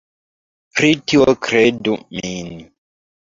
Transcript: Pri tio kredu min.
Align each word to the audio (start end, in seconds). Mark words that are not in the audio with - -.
Pri 0.77 0.89
tio 1.11 1.27
kredu 1.47 1.93
min. 2.21 2.49